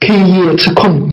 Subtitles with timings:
[0.00, 1.08] 开业吃空。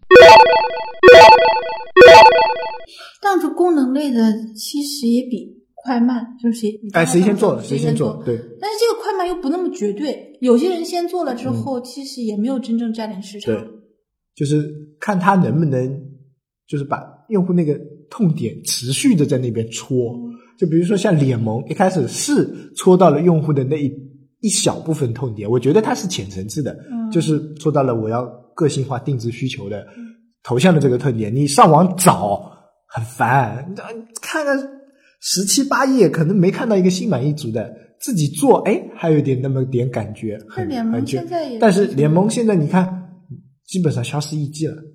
[3.21, 4.19] 当初功能类的
[4.55, 8.21] 其实也比快慢，就是谁哎，谁先做了谁先做。
[8.23, 13.55] 对，但是这个快慢又不那么绝对，有些人先做了之后，其实也没有真正占领市场。
[13.55, 13.67] 对，
[14.35, 15.99] 就是看他能不能，
[16.67, 17.75] 就是把用户那个
[18.11, 20.15] 痛点持续的在那边戳。
[20.59, 23.91] 就比如说像脸萌，一开始是戳到了用户的那一
[24.47, 29.85] 一小部分痛点，我觉得它是浅层次的，嗯就是做到了我要个性化定制需求的
[30.43, 31.35] 头像的这个特点。
[31.35, 32.49] 你上网找
[32.87, 33.75] 很烦，
[34.21, 34.53] 看了
[35.19, 37.71] 十七八页，可能没看到一个心满意足的。
[37.99, 42.87] 自己做，哎，还有点那么点感觉，很联盟很久现在也但是联盟现在你看，
[43.65, 44.75] 基本上消失匿迹了。
[44.75, 44.85] 嗯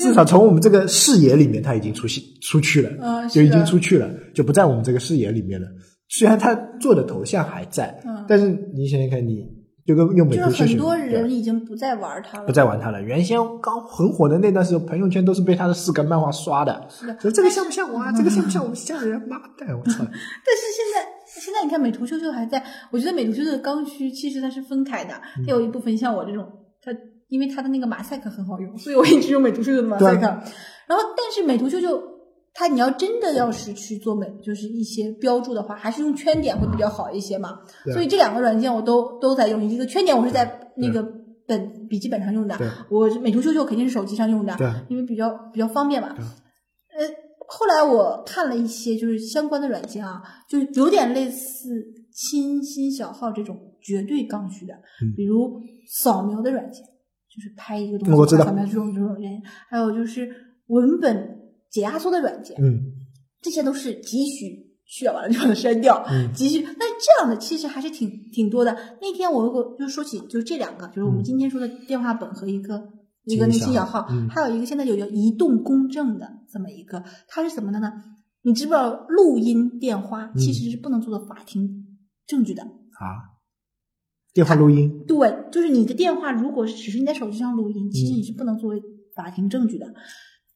[0.00, 5.68] 至少从我们这个视野里面，它已经出现出去了，嗯就已经出去了，就不在我们这个视野里面了。
[6.08, 9.46] 虽然他做的头像还在，嗯但是你想想看，你
[9.86, 13.02] 就跟用美就是很图秀秀多人已经不再玩它了，不再玩它了。
[13.02, 17.14] 原先刚很火的那段时候，朋友圈都是被他的四格漫画刷的，是的。
[17.30, 18.12] 这个像不像我啊？
[18.12, 19.20] 这个像不像我们吓人？
[19.28, 19.76] 妈蛋！
[19.76, 19.98] 我操！
[19.98, 26.46] 但是现在现在你看美图秀秀还在，我觉得美图秀秀的刚需其实它是分开的，嗯它有一部分像我这种，
[26.80, 26.90] 它
[27.28, 30.22] 因为它的那个马赛克很好用，所以我一直用美图秀秀的马赛克。
[30.86, 32.00] 然后，但是美图秀秀
[32.54, 37.58] 它你要真的要是去做美，就是一些标注的话，还是用圈点会比较好一些嘛。
[37.92, 41.02] 所以这两个软件我都都在用，一个圈点我是在那个
[41.46, 42.56] 本笔记本上用的，
[42.88, 44.56] 我美图秀秀肯定是手机上用的，
[44.88, 46.14] 因为比较比较方便嘛。
[46.16, 47.04] 呃，
[47.48, 51.68] 后来我看了一些就是相关的软件啊，就有点类似
[52.12, 55.60] 清新小号这种绝对刚需的，嗯比如
[56.00, 60.30] 扫描的软件，就是拍一个东西扫描这种这种软件，还有就是
[60.68, 61.40] 文本
[61.74, 62.80] 解压缩的软件，嗯
[63.42, 64.62] 这些都是急需。
[64.86, 66.60] 需要完了就把它删掉，嗯急需。
[66.60, 68.76] 那这样的其实还是挺挺多的。
[69.00, 72.86] 那天我如果就说起就是这两个，就是我们嗯今天说的电话本和一个
[73.24, 77.92] 一个那亲小新小号，嗯还有一个现在有叫移动公证的这么一个，它是什么的呢？
[78.42, 81.86] 你知不知道录音电话其实是不能做的法庭
[82.26, 82.62] 证据的？
[82.62, 83.40] 啊，
[84.34, 88.82] 电话录音，对，就是你的电话如果是只是你在手机上录音，其实嗯你是不能作为
[89.16, 89.86] 法庭证据的。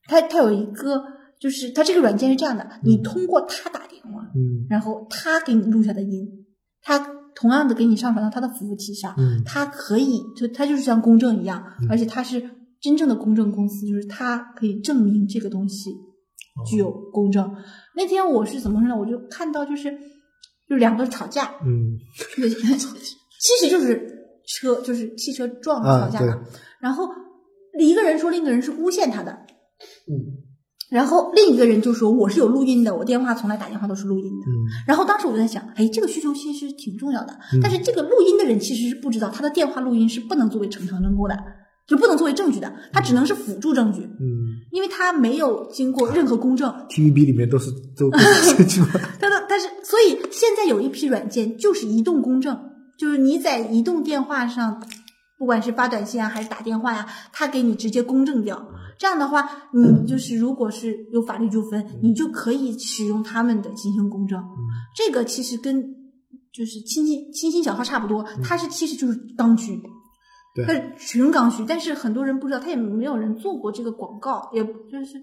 [0.09, 1.01] 它它有一个，
[1.39, 6.27] 就是它这个软件是这样的，你通过他打电话，嗯然后他给你录下的音，
[6.83, 6.99] 他
[7.37, 12.43] 同样的给你上传到他的服务器上，嗯它可以就它就是像公证一样，嗯而且它是
[12.81, 15.91] 真正的公证公司，就是它可以证明这个东西
[16.69, 17.55] 具有公正。
[17.95, 18.97] 那天我是怎么说呢？
[18.97, 19.93] 我就看到就是
[20.69, 21.99] 就两个吵架，嗯
[22.37, 26.43] 对，其实就是车就是汽车撞了吵架嘛。
[26.81, 27.09] 然后
[27.79, 29.47] 一个人说另一个人是诬陷他的，
[30.11, 30.45] 嗯
[30.91, 34.47] 然后另一个人就说我是有录音的，我电话从来打电话都是录音的。
[34.47, 34.55] 嗯
[34.87, 41.37] 然后当时我就在想，哎，这个需求其实挺重要的，嗯但是这个录音的人其实是不知道，他的电话录音是不能作为呈堂证供的，
[41.87, 46.73] 就不能作为证据的，他只能是辅助证据，嗯因为他没有经过任何公证。
[46.89, 52.59] ，TVB 里面都是都都是这句话， 但是但是，所以现在有一批软件就是移动公证，
[52.99, 54.83] 就是你在移动电话上，
[55.39, 58.61] 不管是发短信啊还是打电话呀、他给你直接公证掉。
[58.99, 64.43] 这样的话，你就是如果是有法律纠纷，你就可以使用他们的进行公证。
[64.97, 65.81] 这个其实跟
[66.53, 69.81] 就是亲亲亲亲小号差不多，它是其实就是刚需。
[70.55, 75.23] 对它是纯刚需，但是很多人不知道，他也没有人做过这个广告，也就是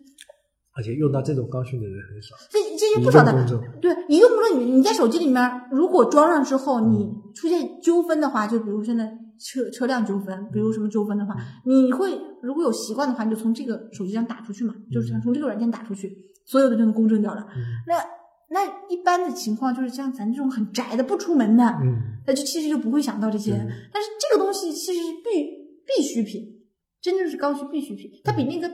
[0.77, 2.35] 而且用到这种刚需的人很少。
[2.49, 3.33] 这这些不少的
[3.81, 11.35] 对你用不着，你你在手机里面如果装上之后，你嗯出现纠纷的话，就比如现在车车辆纠纷，比如什么纠纷的嗯话，
[11.66, 16.16] 你会如果有习惯的话，你就从这个手机上打出去嘛，就是从这个软件打出去，
[16.46, 17.41] 所有的就能公证掉了。
[17.56, 17.95] 嗯那
[18.47, 23.53] 那一般的情况就是像咱这种很宅的不出门的，嗯那就其实就不会想到这些。
[23.53, 25.44] 嗯但是这个东西其实是必
[25.85, 26.44] 必需品，
[27.01, 28.72] 真正是刚需必需品，它比那个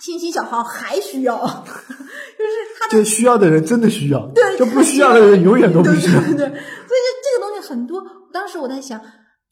[0.00, 6.20] 信息小号还需要， 就是他的就需要的人真的需要，对就不需要的人永远都不需要。
[6.20, 8.02] 对对对，所以这这个东西很多。
[8.32, 9.00] 当时我在想，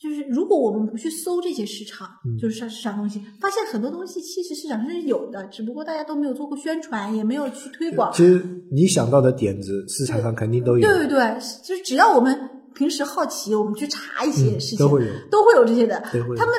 [0.01, 8.13] 就是如果我们不去搜这些市场，嗯就是市市场东西，发现很多东西其实市场上是有的，只不过大家都没有做过宣传，也没有去推广。
[8.13, 12.39] 其实你想到的点子，市场上肯定都有，对对对，就是只要我们
[12.75, 16.01] 平时好奇，我们去查一些嗯事情，都会有都会有这些的。
[16.01, 16.55] 他们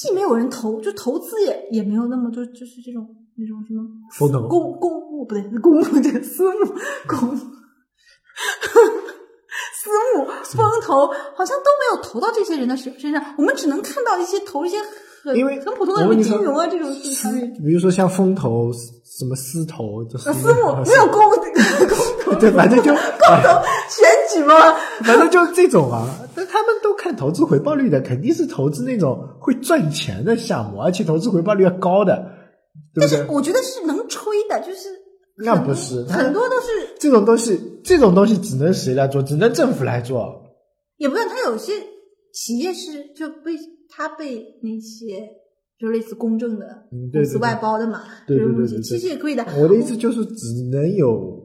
[0.00, 6.66] 既没有人投，就投资也也没有那么就就是这种那种什么公公募不对，公募这个私募
[7.06, 7.40] 公募。
[9.80, 14.76] 私募、风投好像都没有投到这些人的身身上，我们只能看到一些投一些
[15.22, 17.52] 很因为很普通的金融啊这种产品。
[17.64, 21.38] 比如说像风投、什么私投，就是呃，私募没有公公
[22.24, 23.00] 投， 对，反正就公
[23.42, 24.54] 投选举嘛？
[25.04, 26.06] 反正就是这种啊。
[26.34, 32.30] 那他们都看投资回报率的，肯定是投资那种会赚钱的项目，而且投资回报率要高的，
[32.94, 33.26] 对不对？
[33.28, 34.88] 我觉得是能吹的，就是
[35.44, 36.66] 那不是很多都是
[36.98, 39.22] 这种东西，这种东西只能谁来做？
[39.22, 40.42] 只能政府来做。
[40.96, 41.72] 也不是，他有些
[42.32, 43.56] 企业是就被
[43.88, 45.28] 他被那些
[45.78, 46.66] 就类似公证的
[47.12, 49.46] 公司外包的嘛，对对对其实也可以的。
[49.58, 51.40] 我的意思就是，只能有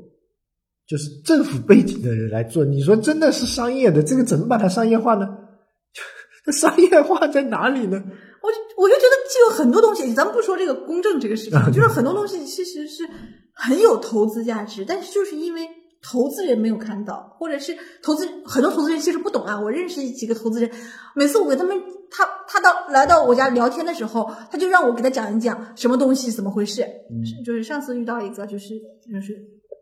[0.88, 2.66] 就是政府背景的人来做。
[2.66, 5.28] 你说真的是商业的，这个怎么把它商业化呢？
[6.46, 8.04] 这 商业化在哪里呢？
[8.42, 13.08] 我就我就觉得就有很多东西，咱们不说这个公证这个事啊情，就是很多东西其实是
[13.54, 15.68] 很有投资价值，但是就是因为
[16.02, 19.60] 投资人没有看到，或者是投资很多投资人其实不懂啊。
[19.60, 20.70] 我认识几个投资人，
[21.16, 21.80] 每次我给他们
[22.12, 26.84] 他他到来到我家聊天的时候，他就让我给他讲一讲什么东西怎么回事。
[27.10, 28.70] 嗯是就是上次遇到一个就是
[29.12, 29.38] 就是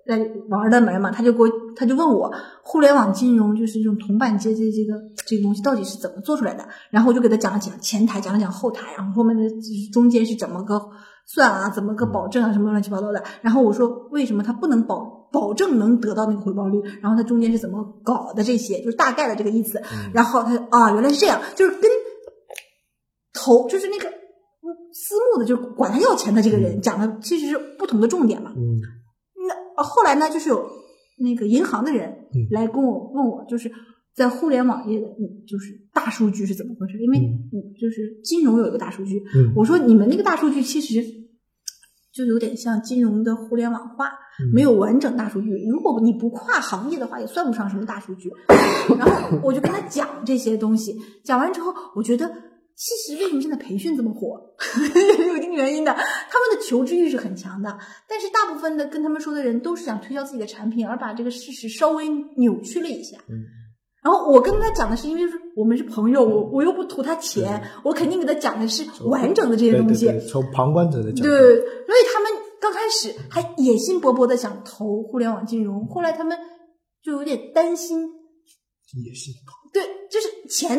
[0.07, 0.17] 在
[0.49, 2.31] 玩的门嘛，他就给我他就问我
[2.61, 10.79] 互联网金融就是这种铜板阶这这个这个东西到底是怎么做出来的，然后我就给他讲了讲前台，讲了讲后台，然后后面的就是中间是怎么个
[11.27, 13.23] 算啊，怎么个保证啊，什么乱七八糟的。
[13.41, 19.81] 然后我说为什么他不能保保证能得到那个回报率，然后他中间是怎么搞的这些，就是大概的这个意思。
[20.13, 21.89] 然后他啊，原来是这样，就是跟
[23.33, 28.51] 投就是那个嗯私募的，就是管他要钱的这个人讲的其实是不同的重点嘛。
[28.55, 28.79] 嗯
[29.47, 30.63] 那呃后来呢，就是有
[31.17, 33.71] 那个银行的人嗯来跟我问我，就是
[34.13, 36.97] 在互联网业的，你就是大数据是怎么回事？
[36.99, 41.01] 因为嗯你就是金融有一个大数据，嗯我说你们那个大数据其实
[42.13, 45.49] 就有点像金融的互联网化，嗯没有完整大数据。
[45.69, 48.29] 如果你不跨行业的话，也算不上什么大数据。
[48.97, 50.93] 然后我就跟他讲这些东西，
[51.23, 52.29] 讲完之后，我觉得
[52.75, 54.41] 其实为什么现在培训这么火，
[55.29, 55.93] 有一定原因的。
[55.93, 57.77] 他们的求知欲是很强的，
[58.09, 63.17] 但是大部分的跟他们说的人都是想推销自己的产品，而把这个事实稍微扭曲了一下。
[63.29, 63.45] 嗯
[64.01, 65.23] 然后我跟他讲的是，因为
[65.55, 70.05] 我们是朋友，我我又不图他钱，我肯定给他讲的是完整的这些东西。
[70.05, 76.37] 对对对从旁观者的角度，对，所以他们刚开始还野心勃勃的想投互联网金融，后来他们
[77.03, 79.33] 就有点担心，野心
[79.71, 80.77] 对，就是钱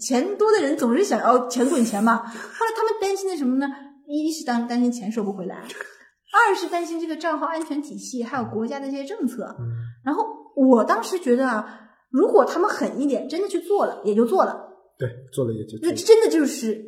[0.00, 2.18] 钱多的人总是想要钱滚钱嘛。
[2.18, 3.66] 后来他们担心的什么呢？
[4.06, 9.44] 一是担担心钱收不回来，二是担心这个账号安全体系，还有国家的这些政策。
[9.58, 9.66] 嗯
[10.04, 10.24] 然后
[10.56, 11.81] 我当时觉得啊，
[12.12, 14.68] 如果他们狠一点，真的去做了，也就做了。
[14.98, 16.80] 对，做了也就做了那真的就是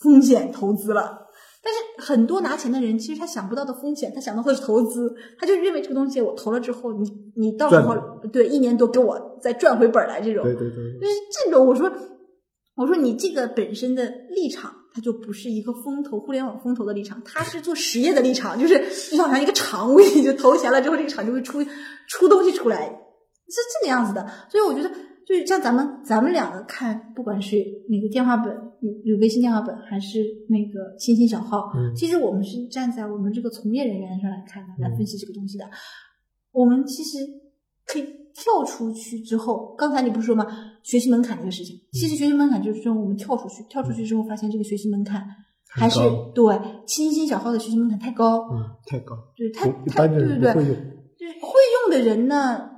[0.00, 1.20] 风险投资了。
[1.64, 7.96] 但是很多拿钱的人，其实他想不到的风险，他想到的是投资，他就认为这个东西我投了之后，你你到时候
[8.32, 11.12] 对一年多给我再赚回本来这种，对对对，就是
[11.44, 11.64] 这种。
[11.64, 11.88] 我说
[12.74, 18.82] 我说你这个本身的立场，它就不是一个风投互联网风投的立场，它是做实业的立场，就是
[19.16, 21.64] 就好像一个厂，我给你就投钱了之后，这个厂就会出
[22.08, 23.01] 出东西出来，
[23.48, 24.26] 是这个样子的。
[24.50, 24.90] 所以我觉得。
[25.24, 27.56] 就是像咱们咱们两个看，不管是
[27.88, 28.52] 那个电话本，
[29.04, 30.18] 有微信电话本，还是
[30.48, 35.64] 那个星星小号，嗯其实我们是站在我们这个从业人员上来看的，来分析这个东西的。
[36.50, 37.18] 我们其实
[37.86, 38.02] 可以
[38.34, 40.44] 跳出去之后，刚才你不是说吗？
[40.82, 45.24] 学习门槛这个事情，其实学习门槛就是说我们跳出去，跳出去之后发现这个学习门槛
[45.68, 46.00] 还是
[46.34, 50.74] 对星星小号的学习门槛太高，嗯，太高，就是太对对对，人不会用，
[51.16, 51.52] 就是会
[51.86, 52.71] 用的人呢，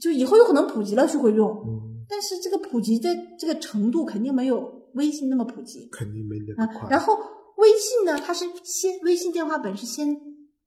[0.00, 3.08] 就以后有可能普及了就会用，嗯，但是这个普及的
[3.38, 6.80] 这个程度肯定没有微信那么普及肯定没那啊么。
[6.80, 6.88] 快。
[6.90, 7.18] 然后
[7.56, 10.16] 微信呢，它是先微信电话本是先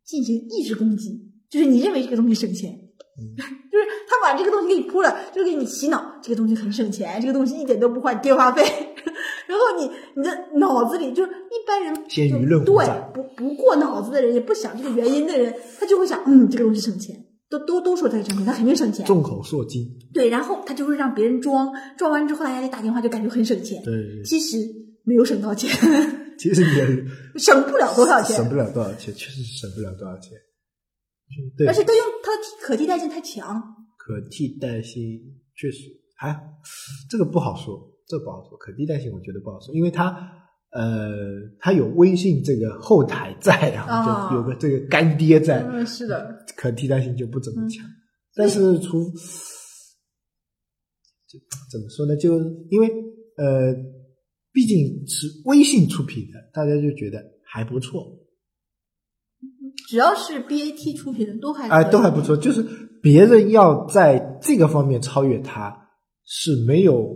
[0.06, 3.36] 进行意识攻击，就是你认为这个东西省钱，嗯
[3.72, 8.64] 就是他把这个东西给你铺了，就是给你洗脑，这个东西很省钱，这个东西一点都不花你电话费。
[9.48, 17.16] 然后你你的脑子里就是一般人先舆论轰对不不过脑子的人，也不想这个原因的人，他就会想，嗯，这个东西省钱，
[17.51, 19.05] 都都都说它省钱，它肯定省钱。
[19.05, 24.58] 众口铄金，对，然后他就会让别人装，装完之后大家一打电话就感觉很省钱，对，其实
[25.03, 25.70] 没有省到钱，
[26.39, 27.05] 其实也
[27.38, 30.31] 省不了多少钱省，不了多少钱，确实省不了多少钱。
[31.67, 33.62] 而，且他用它的可替代性太强。
[33.98, 35.01] 可替代性
[35.55, 36.38] 确实还
[37.10, 38.58] 这个不好说，这不好说。
[38.58, 40.12] 可替代性我觉得不好说，因为它
[40.72, 41.12] 呃，
[41.60, 47.86] 他有微信这个后台在啊，啊就有个这个干爹在，嗯，是的，可替代性就不怎么强。
[48.34, 49.12] 但是除
[51.28, 51.38] 就
[51.70, 52.16] 怎么说呢？
[52.16, 52.88] 就因为
[53.38, 53.74] 呃，
[54.54, 58.18] 毕竟是微信出品的，大家就觉得还不错。
[59.90, 62.38] 只要是 BAT 出品的都还哎，都还不错。
[62.38, 62.63] 就是
[63.01, 65.90] 别人要在这个方面超越他，
[66.24, 67.13] 是没有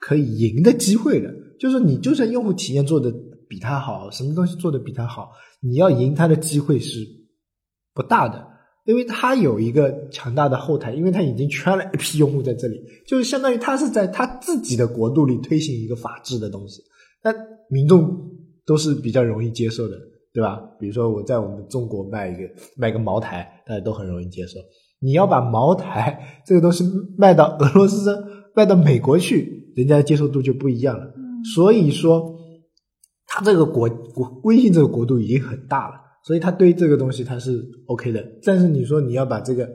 [0.00, 1.32] 可以赢的机会的。
[1.58, 3.12] 就是你就算用户体验做的
[3.48, 7.00] 比他好，什么东西做的比他好，你要赢他的机会是
[7.94, 8.46] 不大的。
[8.84, 16.80] 因为它有一个强大的后台，因为它已经圈了一批用户在这里，就是相当于它是在它自己的国度里推行一个法治的东西，
[17.22, 17.30] 那
[17.68, 18.08] 民众
[18.64, 19.98] 都是比较容易接受的，
[20.32, 20.58] 对吧？
[20.80, 22.48] 比如说我在我们中国卖一个
[22.78, 24.58] 卖个茅台，大家都很容易接受。
[25.00, 26.82] 你要把茅台这个东西
[27.18, 28.24] 卖到俄罗斯、
[28.54, 31.12] 卖到美国去，人家接受度就不一样了。
[31.54, 32.34] 所以说，
[33.26, 38.24] 它这个国国微信这个国度已经很大了，所以他对这个东西他是 OK 的。
[38.42, 39.68] 但是你说你要把这个，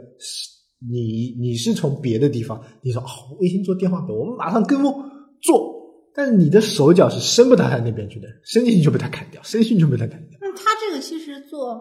[0.91, 4.93] 你你是从别的地方，你说哦，微信做电话本，我们马上跟风
[5.41, 5.73] 做，
[6.13, 10.39] 但是你的手脚是伸不到他那边去的，伸进去就被他砍掉，伸进去就被他砍掉。
[10.41, 11.79] 那他这个其实做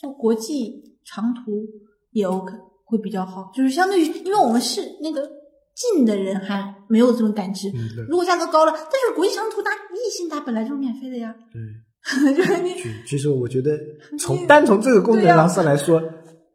[0.00, 1.66] 做国际长途
[2.12, 2.52] 也 OK，
[2.84, 5.28] 会比较好，就是相对于，因为我们是那个
[5.74, 11.62] 近的人还没有这种感知，嗯，如果价格高了，但是国际长途打异性打本来就是免费的呀，对。
[12.34, 13.78] 就是你其其实我觉得
[14.18, 16.02] 从单从这个功能上上来说，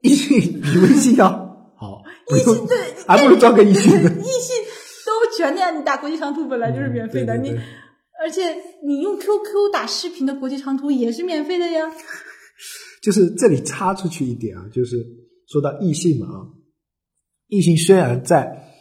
[0.01, 1.29] 异性比微信要
[1.77, 2.01] 好，
[2.35, 2.77] 异性对，
[3.07, 4.09] 还不如装个异性的。
[4.21, 4.55] 异性
[5.05, 7.63] 都全那样，你打国际长途本来就是免费的，你嗯对对对
[8.19, 8.55] 而且
[8.87, 11.91] 你用 QQ 打视频的国际长途也是免费的呀。
[13.03, 15.05] 就是这里插出去一点啊，就是
[15.47, 16.41] 说到异性嘛啊，
[17.49, 18.74] 异性虽然在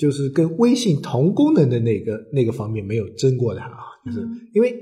[0.00, 4.74] 就是跟微信同功能的那个那个方面没有争过它啊，就是嗯因为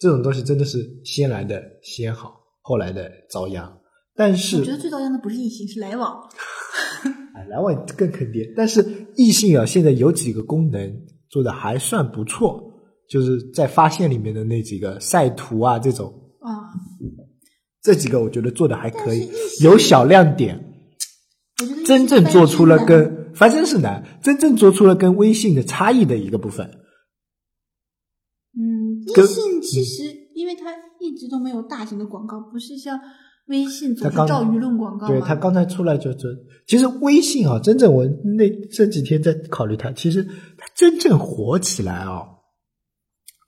[0.00, 3.72] 这种东西真的是先来的先好，后来的遭殃。
[4.16, 6.20] 但是我觉得最遭殃的不是异性，是来往。
[7.36, 8.52] 哎，来往更坑爹。
[8.56, 8.84] 但是
[9.16, 10.92] 异性啊，现在有几个功能
[11.30, 12.60] 做的还算不错，
[13.08, 16.50] 就是在发现里面的那几个晒图啊这种，啊，
[17.80, 20.72] 这几个我觉得做的还可以有小亮点。
[21.86, 26.68] 真正做出了跟翻身是难，真正做出了跟微信的差异的一个部分。
[28.56, 33.00] 嗯，微信其实因为它一直都没有大型的广告，不是像
[33.46, 36.28] 微信总是照舆论广告对嘛他刚才出来就就，
[36.66, 42.22] 其实微信啊，真正我那这几天在考虑它，其实它真正火起来啊，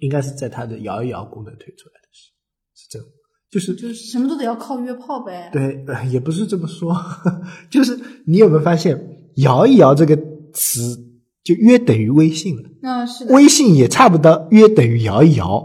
[0.00, 3.09] 应该是在它的摇一摇功能推出来的时候，是这样，
[3.50, 5.50] 就是就是什么都得要靠约炮呗。
[5.52, 6.95] 对，呃也不是这么说，
[7.71, 8.99] 就是你有没有发现
[9.37, 10.16] “摇一摇”这个
[10.52, 10.97] 词
[11.43, 12.62] 就约等于微信了？
[12.83, 13.35] 嗯，是的。
[13.35, 15.64] 微信也差不多约等于摇一摇，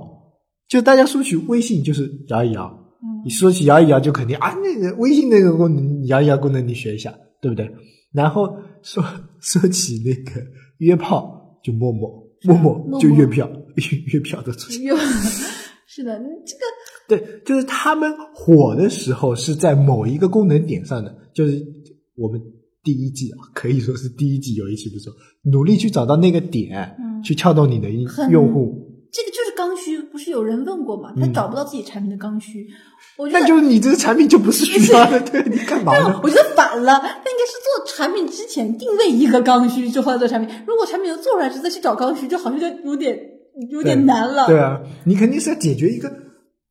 [0.68, 2.66] 就大家说起微信就是摇一摇，
[3.04, 7.70] 嗯你说起摇一摇就肯定啊，那个微信那个功能摇一摇功能你学一下，对不对？
[8.12, 8.48] 然后
[8.82, 9.04] 说
[9.40, 10.42] 说起那个
[10.80, 12.12] 约炮就陌陌，
[12.44, 14.82] 陌陌就月票，月月票的出现。
[15.88, 21.62] 是的，这个对，就是他们火的时候是在某一个功能点上的，就是
[22.16, 22.42] 我们
[22.84, 25.14] 第一季啊，可以说是第一季有一期不错，
[25.52, 28.88] 努力去找到那个点，嗯去撬动你的用用户。
[29.12, 31.14] 这个就是刚需，不是有人问过吗？
[31.20, 32.66] 他嗯找不到自己产品的刚需，
[33.18, 36.22] 我觉得那就是你这个产品就不是需要的， 对你干嘛呢？
[36.24, 37.54] 我觉得反了，他应该是
[37.86, 40.56] 做产品之前定位一个刚需，之后再做产品。
[40.66, 43.20] 如果产品都做出来，再去找刚需，就好像就有点
[43.70, 44.48] 有点难了。
[44.48, 46.10] 对啊，你肯定是要解决一个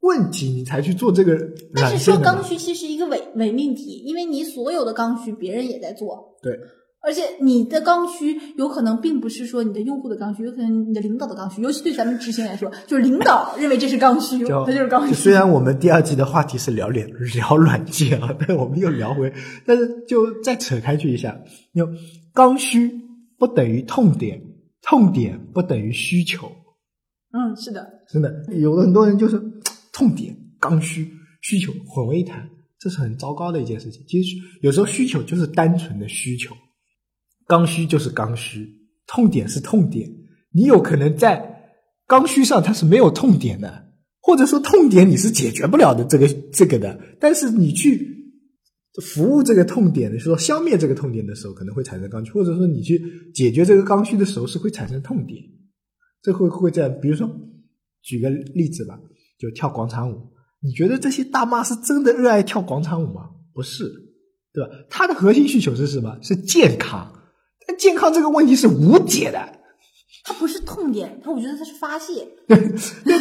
[0.01, 1.39] 问题，你才去做这个
[1.75, 2.43] 但是说刚。
[2.43, 6.59] 需其实一个伪伪命题，因为你所有的刚需别人也在做，对，
[7.03, 15.15] 而且你的刚需有可能并不是说你的用户的刚需，有可能你的领导的刚需，尤其对咱们执行来说，就是领导认为这是刚需，就它就是刚需。
[15.15, 19.33] 虽然我们第二季的话题是聊脸聊软件啊，但我们又聊回，
[19.67, 21.39] 但是就再扯开去一下，
[21.73, 21.87] 有
[22.33, 22.91] 刚需
[23.39, 24.41] 不等于痛点，
[24.83, 26.51] 痛点不等于需求。
[27.33, 29.41] 嗯，是的，真的，有很多人就是
[29.93, 31.11] 痛点、刚需、
[31.43, 34.05] 需求混为一谈，这是很糟糕的一件事情。
[34.07, 36.57] 其实有时候需求就是单纯的需求，
[37.47, 38.69] 刚需就是刚需，
[39.07, 40.11] 痛点是痛点。
[40.53, 41.73] 你有可能在
[42.07, 48.09] 刚需上它是没有痛点的，或者说痛点你是解决不了的这个这个的，但是你去
[49.03, 53.01] 服务这个痛点的时候，消灭这个痛点的时候，可能会产生刚需，或者说你去
[53.33, 55.41] 解决这个刚需的时候是会产生痛点。
[56.23, 57.31] 这会会这样，比如说
[58.03, 59.01] 举个例子吧，
[59.41, 60.29] 就跳广场舞，
[60.63, 63.31] 你觉得这些大妈是真的热爱跳广场舞吗？
[63.55, 63.85] 不是，
[64.53, 64.71] 对吧？
[64.91, 66.19] 她的核心需求是什么？
[66.21, 67.11] 是健康，
[67.67, 69.39] 但健康这个问题是无解的。
[70.25, 72.29] 它不是痛点，它我觉得它是发泄。
[72.47, 72.59] 对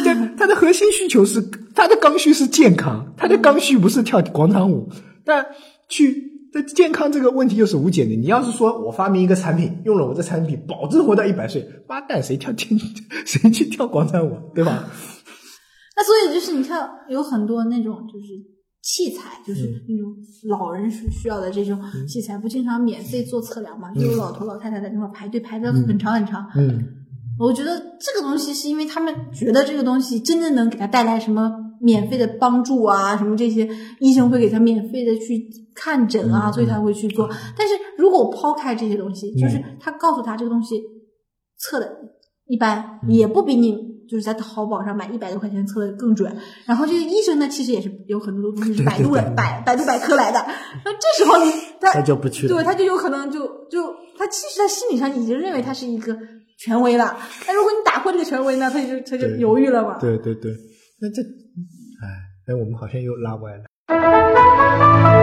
[0.04, 1.40] 对，他的核心需求是
[1.74, 4.88] 他的刚需是健康，他的刚需不是跳广场舞，
[5.24, 5.46] 但
[5.88, 6.28] 去。
[6.52, 8.10] 这健康这个问题又是无解的。
[8.16, 12.76] 你要是说我发明一个产品，用了我这产品，保证活到一百岁，妈蛋，谁跳健，
[13.24, 14.90] 谁去跳广场舞，对吧？
[16.00, 18.28] 那所以就是你看，有很多那种就是
[18.82, 19.84] 器材，就是嗯。
[19.88, 20.16] 那种
[20.48, 21.78] 老人需需要的这种
[22.08, 23.92] 器材，不经常免费做测量嘛？
[23.92, 26.46] 就有老头老太太在那块排队排的很长很长。
[26.56, 26.82] 嗯，
[27.38, 37.28] 我觉得这个东西是因为他们觉得这个东西真的能给他带来什么免费的帮助啊，什么这些医生会给他免费的去看诊啊，嗯所以他会去做。
[37.54, 40.80] 但是如果我抛开这些东西，就是嗯他告诉他这个东西
[41.58, 41.86] 测的
[42.46, 43.10] 一般，嗯。
[43.10, 43.76] 也不比你
[44.10, 46.36] 就是在淘宝上买一百多块钱测的更准。
[46.66, 50.44] 然后这个医生呢，其实也是有很多东西是百度百百度百科来的。
[50.84, 52.54] 那这时候你他 他就不去了。
[52.54, 56.18] 对，他就有可能就就他其实他心理上已经认为他是一个
[56.58, 57.16] 权威了。
[57.46, 59.98] 那如果你打破这个权威呢，他就他就犹豫了嘛。
[60.00, 60.52] 对对对，
[61.00, 62.08] 那这，哎，
[62.48, 65.19] 哎，我们好像又拉歪了。